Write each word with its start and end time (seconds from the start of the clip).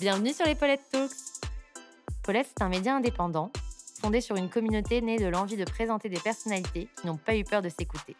Bienvenue 0.00 0.32
sur 0.32 0.46
les 0.46 0.54
Paulette 0.54 0.80
Talks. 0.90 1.12
Paulette, 2.22 2.46
c'est 2.48 2.64
un 2.64 2.70
média 2.70 2.96
indépendant, 2.96 3.52
fondé 4.00 4.22
sur 4.22 4.34
une 4.34 4.48
communauté 4.48 5.02
née 5.02 5.18
de 5.18 5.26
l'envie 5.26 5.58
de 5.58 5.64
présenter 5.64 6.08
des 6.08 6.18
personnalités 6.18 6.88
qui 6.98 7.06
n'ont 7.06 7.18
pas 7.18 7.36
eu 7.36 7.44
peur 7.44 7.60
de 7.60 7.68
s'écouter. 7.68 8.16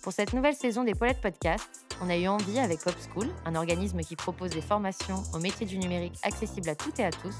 Pour 0.00 0.12
cette 0.12 0.32
nouvelle 0.32 0.54
saison 0.54 0.84
des 0.84 0.94
Paulette 0.94 1.20
Podcasts, 1.20 1.96
on 2.02 2.08
a 2.08 2.16
eu 2.16 2.28
envie 2.28 2.60
avec 2.60 2.84
Pop 2.84 2.94
School, 3.12 3.26
un 3.44 3.56
organisme 3.56 3.98
qui 4.02 4.14
propose 4.14 4.50
des 4.50 4.60
formations 4.60 5.24
au 5.34 5.40
métier 5.40 5.66
du 5.66 5.76
numérique 5.76 6.20
accessibles 6.22 6.68
à 6.68 6.76
toutes 6.76 7.00
et 7.00 7.04
à 7.04 7.10
tous, 7.10 7.34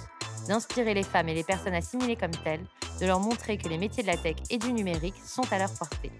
d'inspirer 0.48 0.92
les 0.92 1.04
femmes 1.04 1.28
et 1.28 1.34
les 1.34 1.44
personnes 1.44 1.74
assimilées 1.74 2.16
comme 2.16 2.32
telles, 2.42 2.66
de 3.00 3.06
leur 3.06 3.20
montrer 3.20 3.58
que 3.58 3.68
les 3.68 3.78
métiers 3.78 4.02
de 4.02 4.08
la 4.08 4.16
tech 4.16 4.38
et 4.50 4.58
du 4.58 4.72
numérique 4.72 5.20
sont 5.24 5.46
à 5.52 5.58
leur 5.58 5.72
portée. 5.72 6.10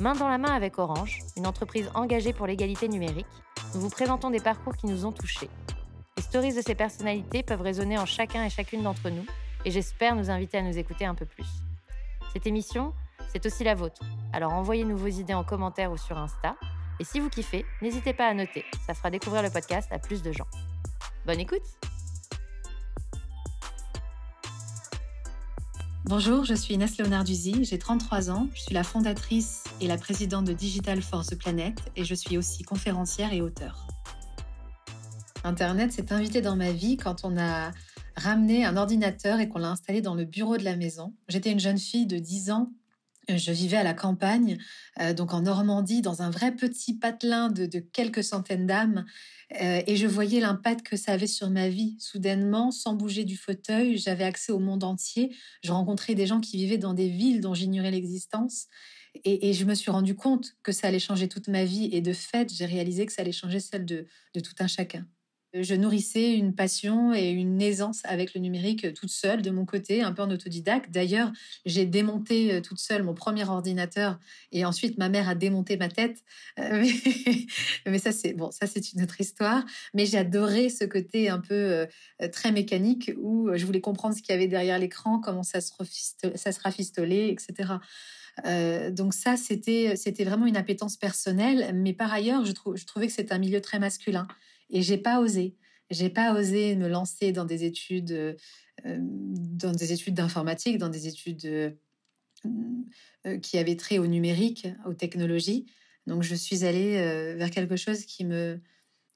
Main 0.00 0.14
dans 0.14 0.28
la 0.28 0.38
main 0.38 0.54
avec 0.54 0.78
Orange, 0.78 1.18
une 1.36 1.48
entreprise 1.48 1.90
engagée 1.96 2.32
pour 2.32 2.46
l'égalité 2.46 2.86
numérique, 2.86 3.26
nous 3.74 3.80
vous 3.80 3.90
présentons 3.90 4.30
des 4.30 4.38
parcours 4.38 4.76
qui 4.76 4.86
nous 4.86 5.04
ont 5.04 5.10
touchés. 5.12 5.50
Stories 6.34 6.54
de 6.54 6.62
ces 6.62 6.74
personnalités 6.74 7.44
peuvent 7.44 7.62
résonner 7.62 7.96
en 7.96 8.06
chacun 8.06 8.42
et 8.44 8.50
chacune 8.50 8.82
d'entre 8.82 9.08
nous, 9.08 9.24
et 9.64 9.70
j'espère 9.70 10.16
nous 10.16 10.30
inviter 10.30 10.58
à 10.58 10.62
nous 10.62 10.76
écouter 10.76 11.04
un 11.04 11.14
peu 11.14 11.26
plus. 11.26 11.46
Cette 12.32 12.48
émission, 12.48 12.92
c'est 13.28 13.46
aussi 13.46 13.62
la 13.62 13.76
vôtre, 13.76 14.02
alors 14.32 14.52
envoyez-nous 14.52 14.96
vos 14.96 15.06
idées 15.06 15.34
en 15.34 15.44
commentaire 15.44 15.92
ou 15.92 15.96
sur 15.96 16.18
Insta, 16.18 16.56
et 16.98 17.04
si 17.04 17.20
vous 17.20 17.30
kiffez, 17.30 17.64
n'hésitez 17.82 18.14
pas 18.14 18.26
à 18.26 18.34
noter, 18.34 18.64
ça 18.84 18.94
fera 18.94 19.12
découvrir 19.12 19.44
le 19.44 19.50
podcast 19.50 19.88
à 19.92 20.00
plus 20.00 20.22
de 20.22 20.32
gens. 20.32 20.48
Bonne 21.24 21.38
écoute 21.38 21.62
Bonjour, 26.06 26.44
je 26.44 26.54
suis 26.54 26.74
Inès 26.74 26.98
Léonarduzzi, 26.98 27.64
j'ai 27.64 27.78
33 27.78 28.32
ans, 28.32 28.48
je 28.56 28.62
suis 28.62 28.74
la 28.74 28.82
fondatrice 28.82 29.62
et 29.80 29.86
la 29.86 29.98
présidente 29.98 30.46
de 30.46 30.52
Digital 30.52 31.00
for 31.00 31.24
the 31.24 31.38
Planet 31.38 31.78
et 31.94 32.04
je 32.04 32.14
suis 32.16 32.36
aussi 32.36 32.64
conférencière 32.64 33.32
et 33.32 33.40
auteure. 33.40 33.86
Internet 35.44 35.92
s'est 35.92 36.12
invité 36.12 36.40
dans 36.40 36.56
ma 36.56 36.72
vie 36.72 36.96
quand 36.96 37.24
on 37.24 37.36
a 37.38 37.70
ramené 38.16 38.64
un 38.64 38.76
ordinateur 38.76 39.40
et 39.40 39.48
qu'on 39.48 39.58
l'a 39.58 39.70
installé 39.70 40.00
dans 40.00 40.14
le 40.14 40.24
bureau 40.24 40.56
de 40.56 40.64
la 40.64 40.74
maison. 40.74 41.14
J'étais 41.28 41.52
une 41.52 41.60
jeune 41.60 41.78
fille 41.78 42.06
de 42.06 42.18
10 42.18 42.50
ans 42.50 42.72
je 43.28 43.52
vivais 43.52 43.76
à 43.76 43.82
la 43.82 43.94
campagne, 43.94 44.58
euh, 45.00 45.14
donc 45.14 45.32
en 45.32 45.42
Normandie, 45.42 46.02
dans 46.02 46.22
un 46.22 46.30
vrai 46.30 46.54
petit 46.54 46.94
patelin 46.94 47.48
de, 47.48 47.66
quelques 47.78 48.24
centaines 48.24 48.66
d'âmes, 48.66 49.04
euh, 49.60 49.82
et 49.86 49.96
je 49.96 50.06
voyais 50.06 50.40
l'impact 50.40 50.86
que 50.86 50.96
ça 50.96 51.12
avait 51.12 51.26
sur 51.26 51.50
ma 51.50 51.68
vie. 51.68 51.96
Soudainement, 51.98 52.70
sans 52.70 52.94
bouger 52.94 53.24
du 53.24 53.36
fauteuil, 53.36 53.98
j'avais 53.98 54.24
accès 54.24 54.52
au 54.52 54.58
monde 54.58 54.84
entier. 54.84 55.34
Je 55.62 55.72
rencontrais 55.72 56.14
des 56.14 56.26
gens 56.26 56.40
qui 56.40 56.56
vivaient 56.56 56.78
dans 56.78 56.94
des 56.94 57.08
villes 57.08 57.40
dont 57.40 57.54
j'ignorais 57.54 57.90
l'existence. 57.90 58.66
Et, 59.24 59.52
je 59.52 59.64
me 59.64 59.74
suis 59.74 59.92
rendu 59.92 60.16
compte 60.16 60.56
que 60.64 60.72
ça 60.72 60.88
allait 60.88 60.98
changer 60.98 61.28
toute 61.28 61.46
ma 61.46 61.64
vie. 61.64 61.88
Et 61.92 62.00
de 62.00 62.12
fait, 62.12 62.52
j'ai 62.52 62.66
réalisé 62.66 63.06
que 63.06 63.12
ça 63.12 63.22
allait 63.22 63.30
changer 63.30 63.60
celle 63.60 63.84
de 63.84 64.06
tout 64.34 64.54
un 64.58 64.66
chacun 64.66 65.06
je 65.54 65.74
nourrissais 65.74 66.34
une 66.34 66.54
passion 66.54 67.14
et 67.14 67.30
une 67.30 67.62
aisance 67.62 68.00
avec 68.04 68.34
le 68.34 68.40
numérique 68.40 68.92
toute 68.94 69.10
seule 69.10 69.40
de 69.40 69.50
mon 69.50 69.64
côté, 69.64 70.02
un 70.02 70.12
peu 70.12 70.22
en 70.22 70.30
autodidacte. 70.30 70.90
D'ailleurs, 70.90 71.30
j'ai 71.64 71.86
démonté 71.86 72.52
euh, 72.52 72.60
toute 72.60 72.80
seule 72.80 73.04
mon 73.04 73.14
premier 73.14 73.48
ordinateur 73.48 74.18
et 74.50 74.64
ensuite 74.64 74.98
ma 74.98 75.08
mère 75.08 75.28
a 75.28 75.34
démonté 75.34 75.76
ma 75.76 75.88
tête. 75.88 76.18
Euh, 76.58 76.84
mais, 77.86 77.98
ça 77.98 78.10
c'est 78.10 78.32
bon, 78.32 78.50
ça 78.50 78.66
c'est 78.66 78.92
une 78.92 79.02
autre 79.02 79.20
histoire. 79.20 79.64
Mais 79.94 80.06
j'adorais 80.06 80.68
ce 80.68 80.84
côté 80.84 81.28
un 81.28 81.38
peu 81.38 81.54
euh, 81.54 81.86
très 82.32 82.50
mécanique 82.50 83.12
où 83.16 83.48
je 83.54 83.64
voulais 83.64 83.80
comprendre 83.80 84.16
ce 84.16 84.22
qu'il 84.22 84.32
y 84.32 84.36
avait 84.36 84.48
derrière 84.48 84.78
l'écran, 84.78 85.20
comment 85.20 85.44
ça 85.44 85.60
se, 85.60 85.70
ça 86.34 86.50
rafistolait, 86.62 87.28
etc. 87.28 87.74
donc 88.90 89.14
ça, 89.14 89.36
c'était 89.36 89.94
vraiment 90.24 90.46
une 90.46 90.56
appétence 90.56 90.96
personnelle, 90.96 91.72
mais 91.74 91.92
par 91.92 92.12
ailleurs, 92.12 92.44
je, 92.44 92.52
je 92.74 92.84
trouvais 92.84 93.06
que 93.06 93.12
c'était 93.12 93.32
un 93.32 93.38
milieu 93.38 93.60
très 93.60 93.78
masculin. 93.78 94.26
Et 94.70 94.82
j'ai 94.82 94.98
pas 94.98 95.20
osé. 95.20 95.56
J'ai 95.90 96.10
pas 96.10 96.34
osé 96.34 96.76
me 96.76 96.88
lancer 96.88 97.32
dans 97.32 97.44
des 97.44 97.64
études, 97.64 98.12
euh, 98.12 98.34
dans 98.98 99.72
des 99.72 99.92
études 99.92 100.14
d'informatique, 100.14 100.78
dans 100.78 100.88
des 100.88 101.06
études 101.06 101.44
euh, 101.44 101.70
euh, 103.26 103.38
qui 103.38 103.58
avaient 103.58 103.76
trait 103.76 103.98
au 103.98 104.06
numérique, 104.06 104.66
aux 104.86 104.94
technologies. 104.94 105.66
Donc 106.06 106.22
je 106.22 106.34
suis 106.34 106.64
allée 106.64 106.96
vers 107.36 107.50
quelque 107.50 107.76
chose 107.76 108.04
qui 108.04 108.24
me 108.26 108.60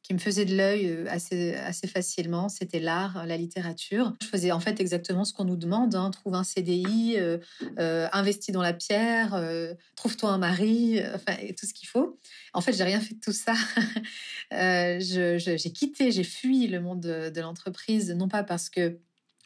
qui 0.09 0.15
me 0.15 0.19
faisait 0.19 0.47
de 0.47 0.57
l'œil 0.57 1.05
assez, 1.11 1.55
assez 1.55 1.87
facilement, 1.87 2.49
c'était 2.49 2.81
l'art, 2.81 3.27
la 3.27 3.37
littérature. 3.37 4.15
Je 4.23 4.27
faisais 4.27 4.53
en 4.53 4.61
fait 4.61 4.81
exactement 4.81 5.27
ce 5.27 5.35
qu'on 5.35 5.45
nous 5.45 5.57
demande, 5.57 5.95
hein. 5.95 6.11
trouve 6.11 6.35
un 6.35 6.45
CDI, 6.45 7.17
euh, 7.19 8.09
investis 8.13 8.55
dans 8.55 8.63
la 8.63 8.73
pierre, 8.73 9.39
trouve-toi 9.97 10.31
un 10.31 10.39
mari, 10.39 10.99
enfin 11.15 11.37
tout 11.59 11.67
ce 11.67 11.75
qu'il 11.75 11.89
faut. 11.89 12.19
En 12.55 12.63
fait, 12.63 12.73
j'ai 12.73 12.85
rien 12.85 13.01
fait 13.01 13.17
de 13.17 13.21
tout 13.21 13.33
ça. 13.33 13.53
euh, 14.55 14.99
j'ai 15.01 15.73
quitté, 15.73 16.11
j'ai 16.11 16.25
fui 16.25 16.67
le 16.69 16.81
monde 16.81 17.01
de, 17.01 17.41
l'entreprise, 17.41 18.11
non 18.13 18.29
pas 18.29 18.43
parce 18.43 18.71
que 18.71 18.99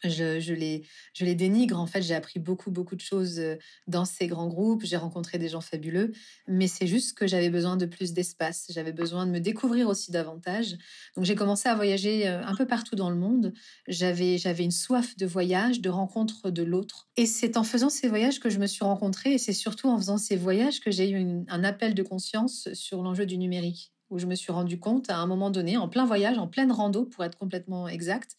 je, 0.03 0.53
les, 0.53 1.35
dénigre. 1.35 1.79
En 1.79 1.85
fait, 1.85 2.01
j'ai 2.01 2.15
appris 2.15 2.39
beaucoup, 2.39 2.71
beaucoup 2.71 2.95
de 2.95 3.01
choses 3.01 3.39
euh, 3.39 3.55
dans 3.87 4.05
ces 4.05 4.27
grands 4.27 4.47
groupes. 4.47 4.83
J'ai 4.83 4.97
rencontré 4.97 5.37
des 5.37 5.49
gens 5.49 5.61
fabuleux. 5.61 6.11
Mais 6.47 6.67
c'est 6.67 6.87
juste 6.87 7.17
que 7.17 7.27
j'avais 7.27 7.49
besoin 7.49 7.77
de 7.77 7.85
plus 7.85 8.13
d'espace. 8.13 8.67
J'avais 8.69 8.91
besoin 8.91 9.25
de 9.25 9.31
me 9.31 9.39
découvrir 9.39 9.87
aussi 9.87 10.11
davantage. 10.11 10.77
Donc, 11.15 11.25
j'ai 11.25 11.35
commencé 11.35 11.69
à 11.69 11.75
voyager 11.75 12.27
euh, 12.27 12.45
un 12.45 12.55
peu 12.55 12.65
partout 12.65 12.95
dans 12.95 13.09
le 13.09 13.15
monde. 13.15 13.53
J'avais 13.87 14.37
une 14.59 14.71
soif 14.71 15.15
de 15.17 15.25
voyage, 15.25 15.81
de 15.81 15.89
rencontre 15.89 16.49
de 16.51 16.63
l'autre. 16.63 17.07
Et 17.17 17.25
c'est 17.25 17.57
en 17.57 17.63
faisant 17.63 17.89
ces 17.89 18.07
voyages 18.07 18.39
que 18.39 18.49
je 18.49 18.59
me 18.59 18.67
suis 18.67 18.83
rencontrée. 18.83 19.33
Et 19.33 19.37
c'est 19.37 19.53
surtout 19.53 19.87
en 19.87 19.97
faisant 19.97 20.17
ces 20.17 20.35
voyages 20.35 20.79
que 20.79 20.91
j'ai 20.91 21.09
eu 21.09 21.43
un 21.47 21.63
appel 21.63 21.93
de 21.93 22.03
conscience 22.03 22.67
sur 22.73 23.01
l'enjeu 23.01 23.25
du 23.25 23.37
numérique 23.37 23.92
où 24.13 24.19
je 24.19 24.27
me 24.27 24.35
suis 24.35 24.51
rendu 24.51 24.79
compte 24.79 25.09
à 25.09 25.17
un 25.17 25.25
moment 25.25 25.49
donné, 25.49 25.75
en 25.75 25.89
plein 25.89 26.05
voyage, 26.05 26.37
en 26.37 26.47
pleine 26.47 26.71
rando, 26.71 27.03
pour 27.03 27.23
être 27.23 27.37
complètement 27.37 27.87
exact, 27.87 28.37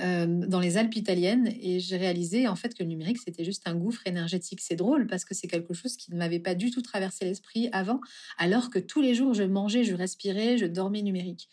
euh, 0.00 0.26
dans 0.26 0.60
les 0.60 0.76
Alpes 0.76 0.94
italiennes, 0.94 1.52
et 1.60 1.80
j'ai 1.80 1.96
réalisé 1.96 2.46
en 2.46 2.54
fait 2.54 2.74
que 2.74 2.82
le 2.82 2.88
numérique 2.88 3.18
c'était 3.18 3.44
juste 3.44 3.66
un 3.66 3.74
gouffre 3.74 4.06
énergétique. 4.06 4.60
C'est 4.60 4.76
drôle 4.76 5.06
parce 5.06 5.24
que 5.24 5.34
c'est 5.34 5.48
quelque 5.48 5.74
chose 5.74 5.96
qui 5.96 6.12
ne 6.12 6.16
m'avait 6.16 6.38
pas 6.38 6.54
du 6.54 6.70
tout 6.70 6.82
traversé 6.82 7.24
l'esprit 7.24 7.68
avant, 7.72 8.00
alors 8.38 8.70
que 8.70 8.78
tous 8.78 9.00
les 9.00 9.14
jours 9.14 9.34
je 9.34 9.42
mangeais, 9.42 9.84
je 9.84 9.94
respirais, 9.94 10.58
je 10.58 10.66
dormais 10.66 11.02
numérique. 11.02 11.48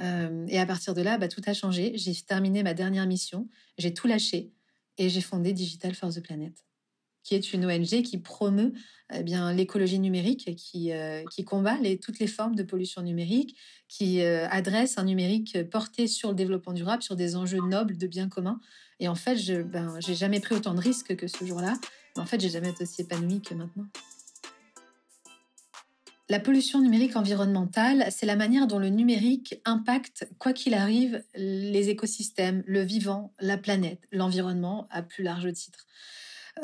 Euh, 0.00 0.46
et 0.48 0.58
à 0.58 0.66
partir 0.66 0.94
de 0.94 1.02
là, 1.02 1.18
bah, 1.18 1.28
tout 1.28 1.42
a 1.46 1.54
changé. 1.54 1.92
J'ai 1.96 2.14
terminé 2.14 2.62
ma 2.62 2.74
dernière 2.74 3.06
mission, 3.06 3.48
j'ai 3.78 3.92
tout 3.92 4.06
lâché 4.06 4.52
et 4.98 5.08
j'ai 5.08 5.22
fondé 5.22 5.52
Digital 5.52 5.94
for 5.94 6.12
the 6.12 6.20
Planet 6.20 6.67
qui 7.28 7.34
est 7.34 7.52
une 7.52 7.66
ONG 7.66 8.02
qui 8.02 8.16
promeut 8.16 8.72
eh 9.12 9.22
bien 9.22 9.52
l'écologie 9.52 9.98
numérique, 9.98 10.56
qui, 10.56 10.92
euh, 10.92 11.22
qui 11.30 11.44
combat 11.44 11.76
les, 11.76 11.98
toutes 11.98 12.18
les 12.20 12.26
formes 12.26 12.54
de 12.54 12.62
pollution 12.62 13.02
numérique, 13.02 13.54
qui 13.86 14.22
euh, 14.22 14.48
adresse 14.48 14.96
un 14.96 15.04
numérique 15.04 15.62
porté 15.70 16.06
sur 16.06 16.30
le 16.30 16.34
développement 16.34 16.72
durable, 16.72 17.02
sur 17.02 17.16
des 17.16 17.36
enjeux 17.36 17.60
nobles 17.60 17.98
de 17.98 18.06
bien 18.06 18.30
commun. 18.30 18.60
Et 18.98 19.08
en 19.08 19.14
fait, 19.14 19.36
je 19.36 19.60
ben, 19.60 19.96
j'ai 20.00 20.14
jamais 20.14 20.40
pris 20.40 20.54
autant 20.54 20.72
de 20.72 20.80
risques 20.80 21.16
que 21.16 21.26
ce 21.26 21.44
jour-là. 21.44 21.74
En 22.16 22.24
fait, 22.24 22.40
j'ai 22.40 22.48
jamais 22.48 22.70
été 22.70 22.84
aussi 22.84 23.02
épanouie 23.02 23.42
que 23.42 23.52
maintenant. 23.52 23.86
La 26.30 26.40
pollution 26.40 26.80
numérique 26.80 27.16
environnementale, 27.16 28.06
c'est 28.10 28.26
la 28.26 28.36
manière 28.36 28.66
dont 28.66 28.78
le 28.78 28.88
numérique 28.88 29.60
impacte, 29.66 30.30
quoi 30.38 30.54
qu'il 30.54 30.72
arrive, 30.72 31.22
les 31.34 31.90
écosystèmes, 31.90 32.62
le 32.66 32.80
vivant, 32.80 33.34
la 33.38 33.58
planète, 33.58 34.00
l'environnement 34.12 34.88
à 34.90 35.02
plus 35.02 35.24
large 35.24 35.52
titre. 35.52 35.86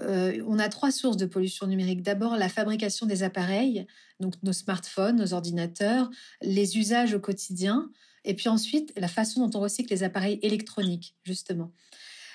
Euh, 0.01 0.43
on 0.47 0.59
a 0.59 0.69
trois 0.69 0.91
sources 0.91 1.17
de 1.17 1.27
pollution 1.27 1.67
numérique. 1.67 2.03
D'abord, 2.03 2.37
la 2.37 2.49
fabrication 2.49 3.07
des 3.07 3.23
appareils, 3.23 3.87
donc 4.21 4.35
nos 4.43 4.53
smartphones, 4.53 5.17
nos 5.17 5.35
ordinateurs, 5.35 6.11
les 6.43 6.79
usages 6.79 7.15
au 7.15 7.21
quotidien, 7.21 7.91
et 8.25 8.35
puis 8.35 8.49
ensuite 8.49 8.93
la 8.97 9.09
façon 9.09 9.47
dont 9.47 9.59
on 9.59 9.63
recycle 9.63 9.93
les 9.93 10.03
appareils 10.03 10.39
électroniques, 10.43 11.15
justement. 11.25 11.73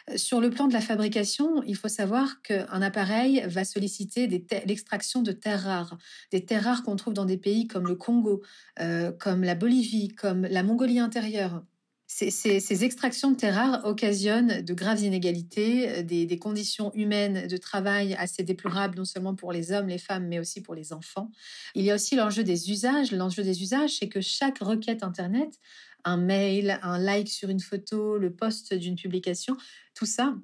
Euh, 0.09 0.17
sur 0.17 0.41
le 0.41 0.49
plan 0.49 0.67
de 0.67 0.73
la 0.73 0.81
fabrication, 0.81 1.63
il 1.63 1.75
faut 1.75 1.87
savoir 1.87 2.41
qu'un 2.41 2.81
appareil 2.81 3.43
va 3.47 3.65
solliciter 3.65 4.27
l'extraction 4.65 5.21
de 5.21 5.31
terres 5.31 5.63
rares, 5.63 5.97
des 6.31 6.45
terres 6.45 6.63
rares 6.63 6.83
qu'on 6.83 6.95
trouve 6.95 7.13
dans 7.13 7.25
des 7.25 7.37
pays 7.37 7.67
comme 7.67 7.87
le 7.87 7.95
Congo, 7.95 8.41
euh, 8.79 9.11
comme 9.11 9.43
la 9.43 9.55
Bolivie, 9.55 10.09
comme 10.09 10.43
la 10.43 10.63
Mongolie 10.63 10.99
intérieure. 10.99 11.63
Ces, 12.11 12.83
extractions 12.83 13.29
de 13.29 13.35
terres 13.35 13.53
rares 13.53 13.85
occasionnent 13.85 14.61
de 14.61 14.73
graves 14.73 15.01
inégalités, 15.01 15.89
euh, 15.89 16.01
des, 16.01 16.39
conditions 16.39 16.91
humaines 16.95 17.45
de 17.45 17.57
travail 17.57 18.15
assez 18.15 18.41
déplorables, 18.41 18.97
non 18.97 19.05
seulement 19.05 19.35
pour 19.35 19.53
les 19.53 19.71
hommes, 19.71 19.87
les 19.87 19.99
femmes, 19.99 20.27
mais 20.27 20.39
aussi 20.39 20.61
pour 20.61 20.73
les 20.73 20.91
enfants. 20.91 21.29
Il 21.75 21.85
y 21.85 21.91
a 21.91 21.95
aussi 21.95 22.15
l'enjeu 22.15 22.43
des 22.43 22.71
usages. 22.71 23.11
L'enjeu 23.11 23.43
des 23.43 23.61
usages, 23.61 23.99
c'est 23.99 24.09
que 24.09 24.21
chaque 24.21 24.57
requête 24.57 25.03
Internet, 25.03 25.59
un 26.03 26.17
mail, 26.17 26.79
un 26.81 26.97
like 26.97 27.29
sur 27.29 27.49
une 27.49 27.59
photo, 27.59 28.17
le 28.17 28.33
post 28.33 28.73
d'une 28.73 28.95
publication, 28.95 29.55
tout 29.93 30.07
ça 30.07 30.35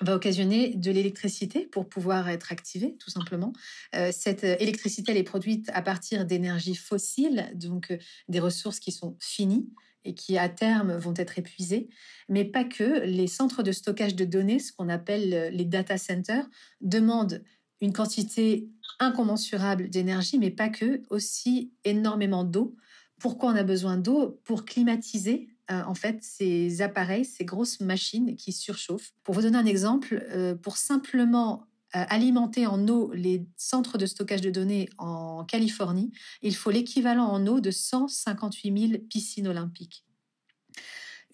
va 0.00 0.16
occasionner 0.16 0.74
de 0.74 0.90
l'électricité 0.90 1.66
pour 1.66 1.90
pouvoir 1.90 2.30
être 2.30 2.52
activée, 2.52 2.96
tout 2.98 3.10
simplement. 3.10 3.52
Euh, 3.94 4.10
cette 4.12 4.44
électricité, 4.44 5.12
elle 5.12 5.18
est 5.18 5.22
produite 5.22 5.70
à 5.74 5.82
partir 5.82 6.24
d'énergies 6.24 6.74
fossiles, 6.74 7.52
donc 7.54 7.90
euh, 7.90 7.98
des 8.28 8.40
ressources 8.40 8.80
qui 8.80 8.92
sont 8.92 9.14
finies 9.20 9.68
et 10.04 10.14
qui 10.14 10.38
à 10.38 10.48
terme 10.48 10.96
vont 10.96 11.14
être 11.16 11.38
épuisées, 11.38 11.88
mais 12.28 12.44
pas 12.44 12.64
que. 12.64 13.04
Les 13.04 13.26
centres 13.26 13.62
de 13.62 13.72
stockage 13.72 14.14
de 14.14 14.24
données, 14.24 14.58
ce 14.58 14.72
qu'on 14.72 14.88
appelle 14.88 15.34
euh, 15.34 15.50
les 15.50 15.64
data 15.64 15.98
centers, 15.98 16.48
demandent 16.80 17.42
une 17.80 17.92
quantité 17.92 18.68
incommensurable 18.98 19.90
d'énergie, 19.90 20.38
mais 20.38 20.50
pas 20.50 20.68
que, 20.68 21.02
aussi 21.10 21.72
énormément 21.84 22.44
d'eau. 22.44 22.76
Pourquoi 23.18 23.52
on 23.52 23.56
a 23.56 23.64
besoin 23.64 23.96
d'eau? 23.96 24.40
Pour 24.44 24.64
climatiser 24.64 25.48
euh, 25.70 25.82
en 25.84 25.94
fait 25.94 26.18
ces 26.22 26.82
appareils, 26.82 27.24
ces 27.24 27.44
grosses 27.44 27.80
machines 27.80 28.36
qui 28.36 28.52
surchauffent. 28.52 29.12
Pour 29.22 29.34
vous 29.34 29.42
donner 29.42 29.58
un 29.58 29.66
exemple, 29.66 30.24
euh, 30.30 30.54
pour 30.54 30.76
simplement 30.76 31.66
alimenter 31.92 32.66
en 32.66 32.86
eau 32.88 33.12
les 33.12 33.46
centres 33.56 33.98
de 33.98 34.06
stockage 34.06 34.40
de 34.40 34.50
données 34.50 34.88
en 34.98 35.44
Californie, 35.44 36.12
il 36.42 36.54
faut 36.54 36.70
l'équivalent 36.70 37.26
en 37.26 37.46
eau 37.46 37.60
de 37.60 37.70
158 37.70 38.88
000 38.88 39.02
piscines 39.08 39.48
olympiques. 39.48 40.04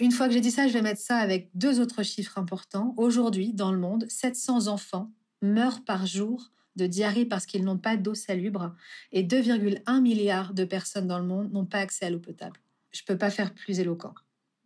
Une 0.00 0.12
fois 0.12 0.28
que 0.28 0.34
j'ai 0.34 0.40
dit 0.40 0.52
ça, 0.52 0.68
je 0.68 0.72
vais 0.72 0.82
mettre 0.82 1.00
ça 1.00 1.16
avec 1.16 1.50
deux 1.54 1.80
autres 1.80 2.04
chiffres 2.04 2.38
importants. 2.38 2.94
Aujourd'hui, 2.96 3.52
dans 3.52 3.72
le 3.72 3.78
monde, 3.78 4.06
700 4.08 4.68
enfants 4.68 5.10
meurent 5.42 5.84
par 5.84 6.06
jour 6.06 6.52
de 6.76 6.86
diarrhée 6.86 7.26
parce 7.26 7.46
qu'ils 7.46 7.64
n'ont 7.64 7.78
pas 7.78 7.96
d'eau 7.96 8.14
salubre 8.14 8.74
et 9.10 9.24
2,1 9.24 10.00
milliards 10.00 10.54
de 10.54 10.64
personnes 10.64 11.08
dans 11.08 11.18
le 11.18 11.26
monde 11.26 11.52
n'ont 11.52 11.66
pas 11.66 11.78
accès 11.78 12.06
à 12.06 12.10
l'eau 12.10 12.20
potable. 12.20 12.60
Je 12.92 13.02
ne 13.02 13.06
peux 13.06 13.18
pas 13.18 13.30
faire 13.30 13.52
plus 13.52 13.80
éloquent. 13.80 14.14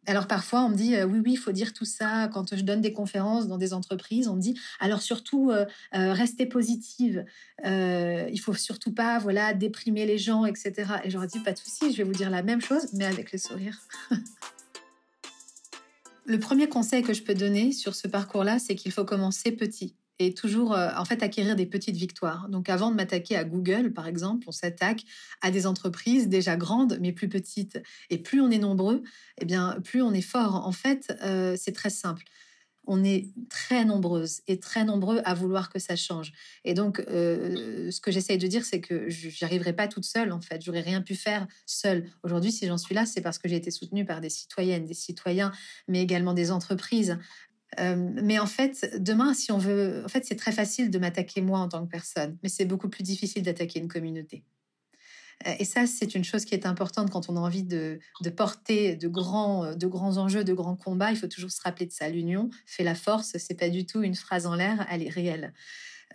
Alors 0.07 0.27
parfois 0.27 0.65
on 0.65 0.69
me 0.69 0.75
dit 0.75 0.97
euh, 0.97 1.05
oui 1.05 1.21
oui 1.25 1.33
il 1.35 1.37
faut 1.37 1.53
dire 1.53 1.73
tout 1.73 1.85
ça. 1.85 2.29
Quand 2.33 2.57
je 2.57 2.63
donne 2.63 2.81
des 2.81 2.93
conférences 2.93 3.47
dans 3.47 3.59
des 3.59 3.73
entreprises 3.73 4.27
on 4.27 4.35
me 4.35 4.41
dit 4.41 4.59
alors 4.81 5.01
surtout 5.01 5.51
euh, 5.51 5.65
euh, 5.95 6.13
restez 6.13 6.47
positive. 6.47 7.25
Il 7.65 8.41
faut 8.41 8.55
surtout 8.55 8.93
pas 8.93 9.19
voilà 9.19 9.55
déprimer 9.55 10.05
les 10.07 10.19
gens 10.19 10.45
etc 10.45 10.95
et 11.05 11.11
j'aurais 11.11 11.29
dit 11.29 11.41
pas 11.41 11.53
de 11.53 11.59
souci 11.59 11.93
je 11.93 11.99
vais 11.99 12.05
vous 12.05 12.13
dire 12.13 12.31
la 12.31 12.43
même 12.43 12.61
chose 12.61 12.89
mais 12.95 13.05
avec 13.05 13.33
le 13.33 13.39
sourire. 13.39 13.79
Le 16.25 16.39
premier 16.39 16.69
conseil 16.69 17.03
que 17.03 17.15
je 17.15 17.25
peux 17.25 17.35
donner 17.35 17.73
sur 17.73 17.97
ce 17.97 18.07
parcours 18.07 18.45
là 18.45 18.59
c'est 18.59 18.77
qu'il 18.77 18.93
faut 18.93 19.05
commencer 19.05 19.53
petit 19.53 19.97
et 20.19 20.35
toujours 20.35 20.75
euh, 20.75 20.91
en 20.97 21.05
fait 21.05 21.23
acquérir 21.23 21.57
des 21.57 21.67
petites 21.67 21.97
victoires. 21.97 22.49
Donc 22.49 22.69
avant 22.69 22.91
de 22.91 22.97
m'attaquer 22.97 23.37
à 23.37 23.45
Google 23.45 23.93
par 23.93 24.07
exemple, 24.07 24.45
on 24.49 24.53
s'attaque 24.53 25.05
à 25.41 25.51
des 25.51 25.67
entreprises 25.67 26.29
déjà 26.29 26.57
grandes 26.57 26.99
mais 27.01 27.13
plus 27.13 27.29
petites. 27.29 27.83
Et 28.11 28.19
plus 28.19 28.41
on 28.41 28.51
est 28.51 28.59
nombreux, 28.59 29.03
eh 29.41 29.45
bien 29.45 29.79
plus 29.85 30.03
on 30.03 30.13
est 30.13 30.21
fort. 30.23 30.67
En 30.67 30.73
fait, 30.73 31.17
euh, 31.23 31.57
c'est 31.59 31.73
très 31.73 31.91
simple. 31.91 32.25
On 32.85 33.05
est 33.05 33.29
très 33.49 33.85
nombreuses 33.85 34.41
et 34.49 34.59
très 34.59 34.85
nombreux 34.85 35.21
à 35.25 35.35
vouloir 35.35 35.71
que 35.71 35.79
ça 35.79 35.95
change. 35.95 36.33
Et 36.65 36.75
donc, 36.75 36.99
euh, 37.09 37.93
ce 37.93 38.01
que 38.01 38.11
j'essaye 38.11 38.39
de 38.39 38.47
dire, 38.49 38.65
c'est 38.65 38.81
que 38.81 39.09
je 39.09 39.45
arriverai 39.45 39.73
pas 39.73 39.87
toute 39.87 40.05
seule, 40.05 40.33
en 40.33 40.41
fait. 40.41 40.63
J'aurais 40.63 40.81
rien 40.81 41.01
pu 41.01 41.15
faire 41.15 41.47
seule. 41.65 42.11
Aujourd'hui, 42.25 42.51
si 42.51 42.67
j'en 42.67 42.79
suis 42.79 42.95
là, 42.95 43.07
c'est 43.07 43.21
parce 43.21 43.39
que 43.39 43.49
j'ai 43.49 43.55
été 43.55 43.71
soutenue 43.71 44.05
par 44.05 44.21
des 44.21 44.31
citoyennes, 44.31 44.85
des 44.85 44.95
citoyens, 44.95 45.53
mais 45.87 46.03
également 46.03 46.35
des 46.35 46.51
entreprises. 46.51 47.19
Euh, 47.81 47.97
mais 47.97 48.39
en 48.39 48.47
fait, 48.47 48.97
demain, 48.99 49.35
si 49.35 49.53
on 49.53 49.59
veut, 49.59 50.03
en 50.05 50.09
fait, 50.09 50.25
c'est 50.25 50.37
très 50.37 50.53
facile 50.53 50.91
de 50.91 50.99
m'attaquer 50.99 51.41
moi 51.41 51.59
en 51.61 51.69
tant 51.69 51.85
que 51.85 51.91
personne, 51.91 52.37
mais 52.43 52.49
c'est 52.49 52.65
beaucoup 52.65 52.89
plus 52.89 53.03
difficile 53.03 53.43
d'attaquer 53.43 53.81
une 53.81 53.89
communauté. 53.89 54.45
Euh, 55.47 55.55
et 55.59 55.65
ça, 55.65 55.87
c'est 55.87 56.15
une 56.15 56.25
chose 56.25 56.45
qui 56.45 56.55
est 56.55 56.67
importante 56.67 57.11
quand 57.11 57.29
on 57.31 57.37
a 57.37 57.41
envie 57.41 57.65
de, 57.65 57.99
porter 58.37 58.97
de 58.97 59.09
grands, 59.09 59.75
de 59.75 59.87
grands 59.87 60.19
enjeux, 60.19 60.45
de 60.45 60.53
grands 60.53 60.77
combats. 60.77 61.11
Il 61.11 61.17
faut 61.17 61.29
toujours 61.29 61.51
se 61.51 61.63
rappeler 61.63 61.87
de 61.87 61.93
ça. 61.93 62.09
L'union 62.09 62.51
fait 62.67 62.85
la 62.85 62.95
force. 62.95 63.37
C'est 63.39 63.59
pas 63.59 63.71
du 63.71 63.87
tout 63.87 64.03
une 64.03 64.15
phrase 64.15 64.47
en 64.47 64.55
l'air. 64.55 64.87
Elle 64.91 65.03
est 65.03 65.11
réelle. 65.11 65.53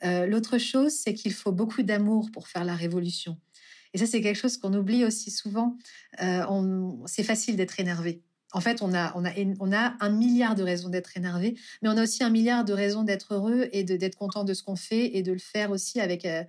Euh, 0.04 0.28
l'autre 0.28 0.60
chose, 0.60 0.92
c'est 0.92 1.16
qu'il 1.16 1.34
faut 1.34 1.52
beaucoup 1.52 1.82
d'amour 1.82 2.30
pour 2.32 2.48
faire 2.48 2.66
la 2.66 2.76
révolution. 2.76 3.38
Et 3.94 3.98
ça, 3.98 4.06
c'est 4.06 4.22
quelque 4.22 4.36
chose 4.36 4.58
qu'on 4.58 4.74
oublie 4.74 5.06
aussi 5.06 5.32
souvent. 5.32 5.76
c'est 7.08 7.24
facile 7.24 7.56
d'être 7.56 7.80
énervé. 7.80 8.22
En 8.54 8.62
fait, 8.62 8.82
on 8.82 8.94
a, 8.94 9.12
on, 9.16 9.26
a, 9.26 9.32
on 9.60 9.74
a 9.74 9.96
un 10.00 10.10
milliard 10.10 10.56
de 10.56 10.64
raisons 10.64 10.90
d'être 10.90 11.18
énervé, 11.18 11.58
mais 11.82 11.90
on 11.90 11.98
a 11.98 12.04
aussi 12.04 12.24
un 12.24 12.30
milliard 12.30 12.64
de 12.64 12.74
raisons 12.74 13.04
d'être 13.04 13.34
heureux 13.34 13.68
et 13.74 13.84
d'être 13.84 14.16
content 14.16 14.46
de 14.46 14.54
ce 14.54 14.64
qu'on 14.64 14.78
fait 14.78 15.18
et 15.18 15.22
de 15.22 15.34
le 15.34 15.40
faire 15.40 15.70
aussi 15.70 16.00
avec, 16.00 16.26
euh, 16.26 16.44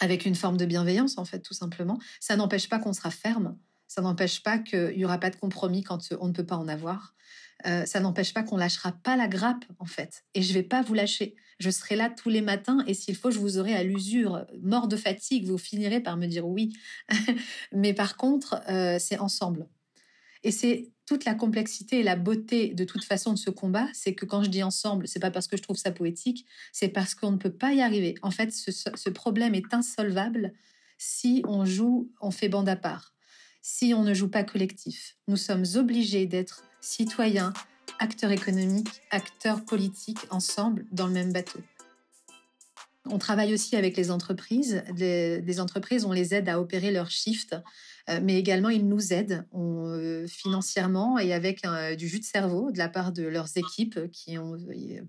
avec 0.00 0.26
une 0.26 0.36
forme 0.36 0.56
de 0.56 0.64
bienveillance, 0.64 1.18
en 1.18 1.24
fait, 1.24 1.40
tout 1.40 1.54
simplement. 1.54 1.98
Ça 2.20 2.36
n'empêche 2.36 2.68
pas 2.68 2.78
qu'on 2.78 2.92
sera 2.92 3.10
ferme, 3.10 3.56
ça 3.88 4.00
n'empêche 4.00 4.42
pas 4.42 4.58
qu'il 4.58 4.96
n'y 4.96 5.04
aura 5.04 5.18
pas 5.18 5.30
de 5.30 5.36
compromis 5.36 5.82
quand 5.82 6.00
on 6.20 6.28
ne 6.28 6.32
peut 6.32 6.46
pas 6.46 6.56
en 6.56 6.68
avoir. 6.68 7.14
Euh, 7.66 7.86
ça 7.86 8.00
n'empêche 8.00 8.34
pas 8.34 8.42
qu'on 8.42 8.56
lâchera 8.56 8.92
pas 8.92 9.16
la 9.16 9.28
grappe, 9.28 9.64
en 9.78 9.86
fait. 9.86 10.24
Et 10.34 10.42
je 10.42 10.52
vais 10.52 10.62
pas 10.62 10.82
vous 10.82 10.94
lâcher. 10.94 11.34
Je 11.58 11.70
serai 11.70 11.96
là 11.96 12.10
tous 12.10 12.28
les 12.28 12.42
matins 12.42 12.84
et 12.86 12.92
s'il 12.92 13.16
faut, 13.16 13.30
je 13.30 13.38
vous 13.38 13.58
aurai 13.58 13.74
à 13.74 13.82
l'usure, 13.82 14.44
mort 14.60 14.88
de 14.88 14.96
fatigue. 14.96 15.46
Vous 15.46 15.58
finirez 15.58 16.00
par 16.00 16.16
me 16.16 16.26
dire 16.26 16.46
oui. 16.46 16.76
Mais 17.72 17.94
par 17.94 18.16
contre, 18.16 18.60
euh, 18.68 18.98
c'est 19.00 19.18
ensemble. 19.18 19.66
Et 20.46 20.52
c'est 20.52 20.92
toute 21.06 21.24
la 21.24 21.34
complexité 21.34 21.98
et 21.98 22.02
la 22.04 22.14
beauté 22.14 22.68
de 22.68 22.84
toute 22.84 23.02
façon 23.02 23.32
de 23.32 23.36
ce 23.36 23.50
combat, 23.50 23.88
c'est 23.92 24.14
que 24.14 24.24
quand 24.24 24.44
je 24.44 24.48
dis 24.48 24.62
ensemble, 24.62 25.08
c'est 25.08 25.18
pas 25.18 25.32
parce 25.32 25.48
que 25.48 25.56
je 25.56 25.62
trouve 25.62 25.76
ça 25.76 25.90
poétique, 25.90 26.46
c'est 26.72 26.88
parce 26.88 27.16
qu'on 27.16 27.32
ne 27.32 27.36
peut 27.36 27.50
pas 27.50 27.72
y 27.72 27.82
arriver. 27.82 28.14
En 28.22 28.30
fait, 28.30 28.52
ce, 28.52 29.10
problème 29.10 29.56
est 29.56 29.74
insolvable 29.74 30.52
si 30.98 31.42
on 31.48 31.64
joue, 31.64 32.12
on 32.20 32.30
fait 32.30 32.48
bande 32.48 32.68
à 32.68 32.76
part, 32.76 33.12
si 33.60 33.92
on 33.92 34.04
ne 34.04 34.14
joue 34.14 34.28
pas 34.28 34.44
collectif. 34.44 35.16
Nous 35.26 35.36
sommes 35.36 35.64
obligés 35.74 36.26
d'être 36.26 36.62
citoyens, 36.80 37.52
acteurs 37.98 38.30
économiques, 38.30 39.02
acteurs 39.10 39.64
politiques 39.64 40.28
ensemble 40.30 40.86
dans 40.92 41.08
le 41.08 41.12
même 41.12 41.32
bateau. 41.32 41.58
On 43.10 43.18
travaille 43.18 43.54
aussi 43.54 43.76
avec 43.76 43.96
les 43.96 44.10
entreprises. 44.10 44.82
Les, 44.96 45.60
entreprises, 45.60 46.04
on 46.04 46.12
les 46.12 46.34
aide 46.34 46.48
à 46.48 46.60
opérer 46.60 46.90
leur 46.90 47.10
shift 47.10 47.56
euh, 48.08 48.20
mais 48.22 48.38
également 48.38 48.68
ils 48.68 48.86
nous 48.86 49.12
aident 49.12 49.44
euh, 49.54 50.26
financièrement 50.28 51.18
et 51.18 51.32
avec 51.32 51.62
du 51.98 52.08
jus 52.08 52.20
de 52.20 52.24
cerveau 52.24 52.70
de 52.70 52.78
la 52.78 52.88
part 52.88 53.12
de 53.12 53.24
leurs 53.24 53.56
équipes 53.56 54.10
qui 54.12 54.38
ont, 54.38 54.56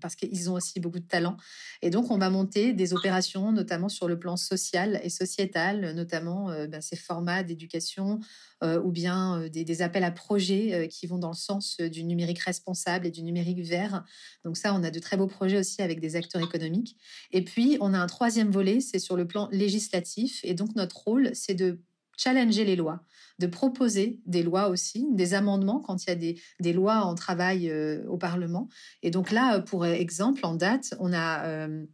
parce 0.00 0.16
qu'ils 0.16 0.50
ont 0.50 0.54
aussi 0.54 0.80
beaucoup 0.80 0.98
de 0.98 1.06
talent. 1.06 1.36
Et 1.82 1.90
donc 1.90 2.10
on 2.10 2.18
va 2.18 2.30
monter 2.30 2.72
des 2.72 2.94
opérations, 2.94 3.52
notamment 3.52 3.88
sur 3.88 4.08
le 4.08 4.18
plan 4.18 4.36
social 4.36 5.00
et 5.04 5.10
sociétal, 5.10 5.92
notamment 5.94 6.50
euh, 6.50 6.66
ben, 6.66 6.80
ces 6.80 6.96
formats 6.96 7.42
d'éducation 7.42 8.20
ou 8.60 8.90
bien 8.90 9.46
des, 9.52 9.62
des, 9.64 9.82
appels 9.82 10.02
à 10.02 10.10
projets 10.10 10.88
qui 10.90 11.06
vont 11.06 11.18
dans 11.18 11.28
le 11.28 11.36
sens 11.36 11.76
du 11.76 12.02
numérique 12.02 12.40
responsable 12.40 13.06
et 13.06 13.12
du 13.12 13.22
numérique 13.22 13.60
vert. 13.60 14.04
Donc 14.44 14.56
ça, 14.56 14.74
on 14.74 14.82
a 14.82 14.90
de 14.90 14.98
très 14.98 15.16
beaux 15.16 15.28
projets 15.28 15.58
aussi 15.58 15.80
avec 15.80 16.00
des 16.00 16.16
acteurs 16.16 16.42
économiques. 16.42 16.96
Et 17.30 17.44
puis, 17.44 17.78
on 17.80 17.87
a 17.94 17.98
un 17.98 18.06
troisième 18.06 18.50
volet, 18.50 18.80
c'est 18.80 18.98
sur 18.98 19.16
le 19.16 19.26
plan 19.26 19.48
législatif. 19.52 20.40
Et 20.44 20.54
donc, 20.54 20.74
notre 20.76 20.98
rôle, 20.98 21.30
c'est 21.34 21.54
de 21.54 21.80
challenger 22.16 22.64
les 22.64 22.76
lois, 22.76 23.04
de 23.38 23.46
proposer 23.46 24.20
des 24.26 24.42
lois 24.42 24.68
aussi, 24.68 25.06
des 25.12 25.34
amendements 25.34 25.80
quand 25.80 26.04
il 26.04 26.08
y 26.08 26.12
a 26.12 26.16
des, 26.16 26.40
des 26.60 26.72
lois 26.72 27.04
en 27.04 27.14
travail 27.14 27.70
euh, 27.70 28.04
au 28.08 28.18
Parlement. 28.18 28.68
Et 29.02 29.10
donc 29.10 29.30
là, 29.30 29.60
pour 29.60 29.86
exemple, 29.86 30.44
en 30.44 30.54
date, 30.54 30.94
on 30.98 31.12
a 31.12 31.46
euh, 31.46 31.86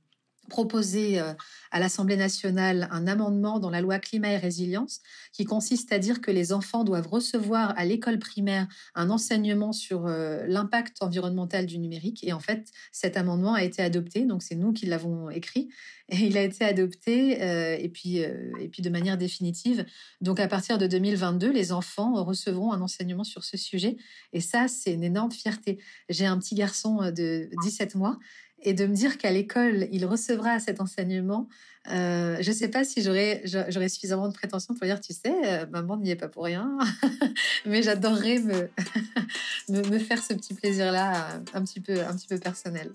proposé 0.49 1.19
euh, 1.19 1.33
à 1.71 1.81
l'Assemblée 1.81 2.17
nationale 2.17 2.89
un 2.91 3.07
amendement 3.07 3.59
dans 3.59 3.71
la 3.71 3.81
loi 3.81 3.99
climat 3.99 4.33
et 4.33 4.37
résilience 4.37 5.01
qui 5.33 5.45
consiste 5.45 5.93
à 5.93 5.99
dire 5.99 6.21
que 6.21 6.31
les 6.31 6.53
enfants 6.53 6.85
doivent 6.85 7.09
recevoir 7.09 7.75
à 7.77 7.85
l'école 7.85 8.19
primaire 8.19 8.69
un 8.95 9.11
enseignement 9.11 9.73
sur 9.73 10.07
euh, 10.07 10.45
l'impact 10.47 11.03
environnemental 11.03 11.67
du 11.67 11.79
numérique. 11.79 12.23
Et 12.25 12.33
en 12.33 12.41
fait, 12.41 12.71
cet 12.93 13.17
amendement 13.17 13.55
a 13.55 13.65
été 13.65 13.83
adopté, 13.83 14.25
donc 14.25 14.43
c'est 14.43 14.55
nous 14.55 14.73
qui 14.73 14.87
l'avons 14.87 15.31
écrit, 15.31 15.69
et 16.11 16.17
il 16.17 16.37
a 16.37 16.43
été 16.43 16.65
adopté 16.65 17.43
euh, 17.43 17.77
et, 17.79 17.89
puis, 17.89 18.19
et 18.19 18.69
puis 18.71 18.83
de 18.83 18.91
manière 18.91 19.17
définitive. 19.17 19.87
Donc 20.21 20.39
à 20.41 20.49
partir 20.49 20.79
de 20.79 20.87
2022, 20.87 21.51
les 21.51 21.73
enfants 21.73 22.23
recevront 22.23 22.73
un 22.73 22.81
enseignement 22.81 23.25
sur 23.25 23.43
ce 23.45 23.57
sujet. 23.57 23.97
Et 24.33 24.41
ça, 24.41 24.69
c'est 24.69 24.93
une 24.93 25.05
énorme 25.05 25.33
fierté. 25.33 25.79
J'ai 26.09 26.27
un 26.27 26.39
petit 26.39 26.55
garçon 26.55 27.11
de 27.11 27.49
17 27.63 27.95
mois 27.95 28.19
et 28.65 28.75
de 28.75 28.87
me 28.87 28.95
dire 28.95 29.19
qu'à 29.19 29.31
l'école, 29.31 29.89
il 29.93 30.05
recevra 30.07 30.59
cet 30.59 30.81
enseignement, 30.81 31.49
euh, 31.89 32.39
je 32.41 32.51
ne 32.51 32.55
sais 32.57 32.69
pas 32.69 32.83
si 32.83 33.03
j'aurais 33.03 33.43
suffisamment 33.89 34.29
de 34.29 34.33
prétention 34.33 34.75
pour 34.75 34.87
dire, 34.87 35.01
tu 35.01 35.13
sais, 35.13 35.35
euh, 35.45 35.67
maman 35.67 35.99
n'y 35.99 36.11
est 36.11 36.17
pas 36.17 36.29
pour 36.29 36.45
rien, 36.45 36.79
mais 37.67 37.83
j'adorerais 37.83 38.39
me, 39.69 39.91
me, 39.91 39.99
faire 39.99 40.23
ce 40.23 40.33
petit 40.33 40.55
plaisir-là 40.55 41.43
un 41.53 41.63
petit, 41.63 41.81
peu, 41.81 42.01
un 42.01 42.17
petit 42.17 42.27
peu 42.27 42.39
personnel. 42.39 42.93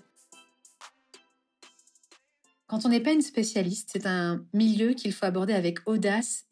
Quand 2.66 2.84
on 2.84 2.88
n'est 2.88 3.00
pas 3.00 3.12
une 3.12 3.22
spécialiste, 3.22 3.90
c'est 3.92 4.06
un 4.06 4.44
milieu 4.52 4.94
qu'il 4.94 5.12
faut 5.12 5.26
aborder 5.26 5.52
avec 5.52 5.78
audace 5.86 6.46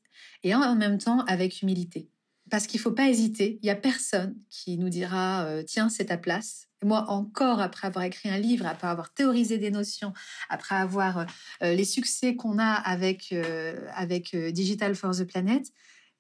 et 0.44 0.54
en 0.54 0.76
même 0.76 0.98
temps 0.98 1.20
avec 1.26 1.62
humilité. 1.62 2.08
Parce 2.50 2.66
qu'il 2.66 2.78
ne 2.78 2.82
faut 2.82 2.92
pas 2.92 3.08
hésiter, 3.08 3.58
il 3.62 3.66
n'y 3.66 3.70
a 3.70 3.76
personne 3.76 4.36
qui 4.50 4.78
nous 4.78 4.88
dira, 4.88 5.44
euh, 5.44 5.62
tiens, 5.62 5.88
c'est 5.88 6.06
ta 6.06 6.16
place 6.16 6.68
moi 6.84 7.10
encore, 7.10 7.60
après 7.60 7.86
avoir 7.86 8.04
écrit 8.04 8.28
un 8.28 8.38
livre, 8.38 8.66
après 8.66 8.88
avoir 8.88 9.12
théorisé 9.12 9.58
des 9.58 9.70
notions, 9.70 10.12
après 10.48 10.76
avoir 10.76 11.26
euh, 11.62 11.74
les 11.74 11.84
succès 11.84 12.36
qu'on 12.36 12.58
a 12.58 12.72
avec, 12.72 13.32
euh, 13.32 13.86
avec 13.94 14.34
euh, 14.34 14.50
Digital 14.50 14.94
for 14.94 15.10
the 15.16 15.24
Planet, 15.24 15.66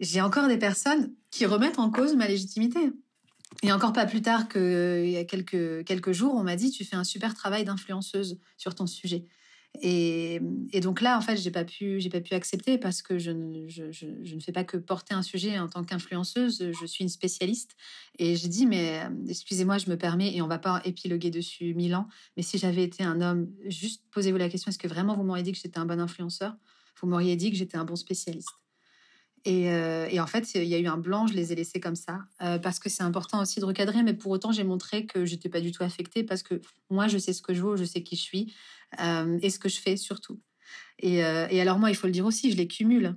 j'ai 0.00 0.20
encore 0.20 0.48
des 0.48 0.58
personnes 0.58 1.12
qui 1.30 1.46
remettent 1.46 1.78
en 1.78 1.90
cause 1.90 2.14
ma 2.16 2.28
légitimité. 2.28 2.80
Et 3.62 3.72
encore 3.72 3.92
pas 3.92 4.06
plus 4.06 4.22
tard 4.22 4.48
qu'il 4.48 5.08
y 5.08 5.16
a 5.16 5.24
quelques, 5.24 5.84
quelques 5.84 6.12
jours, 6.12 6.34
on 6.34 6.42
m'a 6.42 6.54
dit, 6.54 6.70
tu 6.70 6.84
fais 6.84 6.96
un 6.96 7.04
super 7.04 7.34
travail 7.34 7.64
d'influenceuse 7.64 8.38
sur 8.56 8.74
ton 8.74 8.86
sujet. 8.86 9.24
Et, 9.80 10.40
donc 10.80 11.00
là, 11.00 11.16
en 11.18 11.20
fait, 11.20 11.36
j'ai 11.36 11.50
pas 11.50 11.64
pu, 11.64 12.00
j'ai 12.00 12.08
pas 12.08 12.20
pu 12.20 12.34
accepter 12.34 12.78
parce 12.78 13.02
que 13.02 13.18
je 13.18 13.30
ne, 13.30 13.68
je, 13.68 14.06
ne 14.06 14.40
fais 14.40 14.52
pas 14.52 14.64
que 14.64 14.76
porter 14.76 15.14
un 15.14 15.22
sujet 15.22 15.58
en 15.58 15.68
tant 15.68 15.84
qu'influenceuse. 15.84 16.72
Je 16.72 16.86
suis 16.86 17.02
une 17.02 17.10
spécialiste 17.10 17.76
et 18.18 18.36
je 18.36 18.46
dis 18.48 18.66
mais 18.66 19.02
excusez-moi, 19.28 19.78
je 19.78 19.90
me 19.90 19.96
permets 19.96 20.34
et 20.34 20.42
on 20.42 20.48
va 20.48 20.58
pas 20.58 20.80
épiloguer 20.84 21.30
dessus 21.30 21.74
mille 21.74 21.94
ans. 21.94 22.08
Mais 22.36 22.42
si 22.42 22.58
j'avais 22.58 22.82
été 22.82 23.04
un 23.04 23.20
homme, 23.20 23.48
juste 23.66 24.04
posez-vous 24.10 24.38
la 24.38 24.48
question 24.48 24.70
est-ce 24.70 24.78
que 24.78 24.88
vraiment 24.88 25.16
vous 25.16 25.24
m'auriez 25.24 25.42
dit 25.42 25.52
que 25.52 25.58
j'étais 25.58 25.78
un 25.78 25.86
bon 25.86 26.00
influenceur? 26.00 26.56
Vous 27.00 27.08
m'auriez 27.08 27.36
dit 27.36 27.50
que 27.50 27.56
j'étais 27.56 27.76
un 27.76 27.84
bon 27.84 27.96
spécialiste. 27.96 28.50
Euh, 29.46 30.08
et, 30.10 30.20
en 30.20 30.26
fait, 30.26 30.54
il 30.54 30.64
y 30.64 30.74
a 30.74 30.78
eu 30.78 30.86
un 30.86 30.96
blanc, 30.96 31.26
je 31.26 31.34
les 31.34 31.52
ai 31.52 31.54
laissés 31.54 31.80
comme 31.80 31.96
ça, 31.96 32.20
euh, 32.42 32.58
parce 32.58 32.78
que 32.78 32.88
c'est 32.88 33.02
important 33.02 33.40
aussi 33.40 33.60
de 33.60 33.64
recadrer, 33.64 34.02
mais 34.02 34.14
pour 34.14 34.32
autant, 34.32 34.52
j'ai 34.52 34.64
montré 34.64 35.06
que 35.06 35.24
je 35.24 35.34
n'étais 35.34 35.48
pas 35.48 35.60
du 35.60 35.72
tout 35.72 35.82
affectée, 35.82 36.24
parce 36.24 36.42
que 36.42 36.60
moi, 36.90 37.08
je 37.08 37.18
sais 37.18 37.32
ce 37.32 37.42
que 37.42 37.54
je 37.54 37.60
vaux, 37.60 37.76
je 37.76 37.84
sais 37.84 38.02
qui 38.02 38.16
je 38.16 38.22
suis, 38.22 38.54
euh, 39.00 39.38
et 39.42 39.50
ce 39.50 39.58
que 39.58 39.68
je 39.68 39.80
fais 39.80 39.96
surtout. 39.96 40.40
Et, 41.00 41.18
et, 41.18 41.60
alors 41.60 41.78
moi, 41.78 41.90
il 41.90 41.96
faut 41.96 42.08
le 42.08 42.12
dire 42.12 42.26
aussi, 42.26 42.50
je 42.50 42.56
les 42.56 42.66
cumule. 42.66 43.16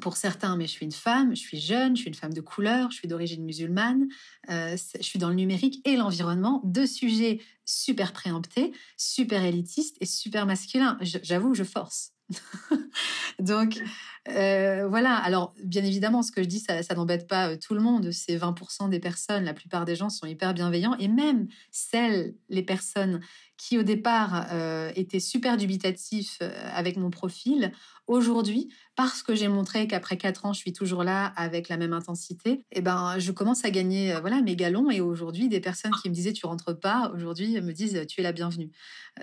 Pour 0.00 0.16
certains, 0.16 0.56
mais 0.56 0.64
je 0.64 0.70
suis 0.70 0.86
une 0.86 0.92
femme, 0.92 1.36
je 1.36 1.40
suis 1.40 1.60
jeune, 1.60 1.94
je 1.94 2.00
suis 2.00 2.08
une 2.08 2.14
femme 2.14 2.32
de 2.32 2.40
couleur, 2.40 2.90
je 2.90 2.96
suis 2.96 3.08
d'origine 3.08 3.44
musulmane, 3.44 4.08
je 4.48 4.76
suis 5.02 5.18
dans 5.18 5.28
le 5.28 5.34
numérique 5.34 5.86
et 5.86 5.96
l'environnement, 5.96 6.62
deux 6.64 6.86
sujets 6.86 7.40
super 7.66 8.14
préemptés, 8.14 8.72
super 8.96 9.44
élitistes 9.44 9.98
et 10.00 10.06
super 10.06 10.46
masculins. 10.46 10.96
J'avoue, 11.02 11.52
je 11.52 11.64
force. 11.64 12.12
Donc, 13.38 13.82
euh, 14.28 14.86
voilà. 14.88 15.16
Alors, 15.16 15.54
bien 15.64 15.84
évidemment, 15.84 16.22
ce 16.22 16.30
que 16.30 16.42
je 16.42 16.48
dis, 16.48 16.60
ça, 16.60 16.82
n'embête 16.94 17.26
pas 17.26 17.50
euh, 17.50 17.56
tout 17.56 17.74
le 17.74 17.80
monde. 17.80 18.10
C'est 18.12 18.36
20% 18.36 18.88
des 18.88 19.00
personnes. 19.00 19.44
La 19.44 19.54
plupart 19.54 19.84
des 19.84 19.96
gens 19.96 20.10
sont 20.10 20.26
hyper 20.26 20.54
bienveillants. 20.54 20.96
Et 20.98 21.08
même 21.08 21.48
celles, 21.70 22.34
les 22.48 22.62
personnes 22.62 23.20
qui, 23.62 23.78
au 23.78 23.84
départ, 23.84 24.48
euh, 24.50 24.90
étaient 24.96 25.20
super 25.20 25.56
dubitatifs 25.56 26.38
avec 26.74 26.96
mon 26.96 27.10
profil, 27.10 27.72
Aujourd'hui, 28.08 28.68
parce 28.96 29.22
que 29.22 29.34
j'ai 29.34 29.46
montré 29.46 29.86
qu'après 29.86 30.16
quatre 30.16 30.44
ans, 30.44 30.52
je 30.52 30.58
suis 30.58 30.72
toujours 30.72 31.04
là 31.04 31.26
avec 31.36 31.68
la 31.68 31.76
même 31.76 31.92
intensité, 31.92 32.66
eh 32.72 32.80
ben, 32.80 33.16
je 33.18 33.30
commence 33.30 33.64
à 33.64 33.70
gagner 33.70 34.12
euh, 34.12 34.20
voilà 34.20 34.42
mes 34.42 34.56
galons. 34.56 34.90
Et 34.90 35.00
aujourd'hui, 35.00 35.48
des 35.48 35.60
personnes 35.60 35.92
qui 36.02 36.10
me 36.10 36.14
disaient 36.14 36.32
tu 36.32 36.44
rentres 36.44 36.78
pas, 36.78 37.12
aujourd'hui 37.14 37.60
me 37.60 37.72
disent 37.72 38.04
tu 38.08 38.20
es 38.20 38.24
la 38.24 38.32
bienvenue. 38.32 38.70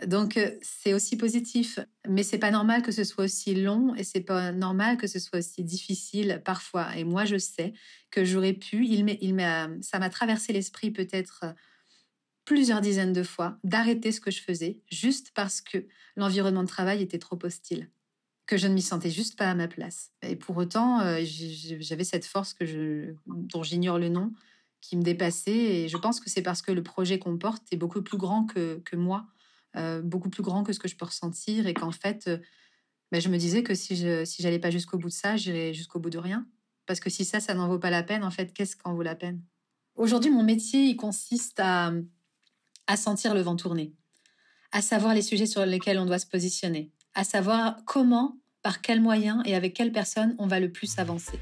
Donc 0.07 0.37
euh, 0.37 0.51
c'est 0.61 0.93
aussi 0.93 1.17
positif, 1.17 1.79
mais 2.07 2.23
c'est 2.23 2.37
pas 2.37 2.51
normal 2.51 2.81
que 2.81 2.93
ce 2.93 3.03
soit 3.03 3.25
aussi 3.25 3.53
long 3.53 3.93
et 3.95 4.05
c'est 4.05 4.21
pas 4.21 4.53
normal 4.53 4.95
que 4.95 5.07
ce 5.07 5.19
soit 5.19 5.39
aussi 5.39 5.63
difficile 5.65 6.41
parfois. 6.45 6.95
Et 6.95 7.03
moi, 7.03 7.25
je 7.25 7.37
sais 7.37 7.73
que 8.11 8.23
j'aurais 8.23 8.53
pu. 8.53 8.85
Il, 8.85 9.09
il 9.21 9.79
ça 9.81 9.99
m'a 9.99 10.09
traversé 10.09 10.53
l'esprit 10.53 10.91
peut-être 10.91 11.43
plusieurs 12.49 12.81
dizaines 12.81 13.13
de 13.13 13.21
fois 13.21 13.59
d'arrêter 13.63 14.11
ce 14.11 14.19
que 14.19 14.31
je 14.31 14.41
faisais 14.41 14.79
juste 14.91 15.29
parce 15.35 15.61
que 15.61 15.85
l'environnement 16.15 16.63
de 16.63 16.67
travail 16.67 17.03
était 17.03 17.19
trop 17.19 17.37
hostile 17.43 17.91
que 18.47 18.57
je 18.57 18.65
ne 18.65 18.73
m'y 18.73 18.81
sentais 18.81 19.11
juste 19.11 19.37
pas 19.37 19.51
à 19.51 19.53
ma 19.53 19.67
place. 19.67 20.09
Et 20.23 20.35
pour 20.35 20.57
autant, 20.57 20.99
euh, 21.01 21.21
j'avais 21.23 22.03
cette 22.03 22.25
force 22.25 22.55
que 22.55 23.13
dont 23.27 23.61
j'ignore 23.61 23.99
le 23.99 24.09
nom, 24.09 24.33
qui 24.81 24.97
me 24.97 25.03
dépassait. 25.03 25.51
Et 25.51 25.89
je 25.89 25.97
pense 25.97 26.19
que 26.19 26.27
c'est 26.27 26.41
parce 26.41 26.63
que 26.63 26.71
le 26.71 26.81
projet 26.81 27.19
qu'on 27.19 27.37
porte 27.37 27.61
est 27.71 27.77
beaucoup 27.77 28.01
plus 28.01 28.17
grand 28.17 28.47
que, 28.47 28.81
que 28.83 28.95
moi, 28.95 29.27
euh, 29.75 30.01
beaucoup 30.01 30.31
plus 30.31 30.41
grand 30.41 30.63
que 30.63 30.73
ce 30.73 30.79
que 30.79 30.87
je 30.87 30.95
peux 30.95 31.05
ressentir, 31.05 31.67
et 31.67 31.75
qu'en 31.75 31.91
fait, 31.91 32.27
euh, 32.27 32.39
ben, 33.11 33.21
je 33.21 33.29
me 33.29 33.37
disais 33.37 33.61
que 33.61 33.75
si 33.75 33.95
je 33.95 34.25
si 34.25 34.41
j'allais 34.41 34.57
pas 34.57 34.71
jusqu'au 34.71 34.97
bout 34.97 35.09
de 35.09 35.13
ça, 35.13 35.37
j'irais 35.37 35.75
jusqu'au 35.75 35.99
bout 35.99 36.09
de 36.09 36.17
rien. 36.17 36.47
Parce 36.87 36.99
que 36.99 37.11
si 37.11 37.25
ça, 37.25 37.39
ça 37.39 37.53
n'en 37.53 37.67
vaut 37.67 37.77
pas 37.77 37.91
la 37.91 38.01
peine, 38.01 38.23
en 38.23 38.31
fait, 38.31 38.51
qu'est-ce 38.51 38.75
qu'en 38.75 38.95
vaut 38.95 39.03
la 39.03 39.13
peine? 39.13 39.39
Aujourd'hui, 39.93 40.31
mon 40.31 40.43
métier, 40.43 40.85
il 40.85 40.95
consiste 40.95 41.59
à, 41.59 41.93
à 42.89 42.97
sentir 42.97 43.35
le 43.35 43.41
vent 43.41 43.55
tourner, 43.55 43.93
à 44.71 44.81
savoir 44.81 45.13
les 45.13 45.21
sujets 45.21 45.45
sur 45.45 45.63
lesquels 45.63 45.99
on 45.99 46.07
doit 46.07 46.17
se 46.17 46.25
positionner, 46.25 46.91
à 47.13 47.23
savoir 47.23 47.77
comment, 47.85 48.39
par 48.63 48.81
quels 48.81 48.99
moyens 48.99 49.43
et 49.45 49.53
avec 49.53 49.75
quelles 49.75 49.91
personnes 49.91 50.35
on 50.39 50.47
va 50.47 50.59
le 50.59 50.71
plus 50.71 50.97
avancer. 50.97 51.39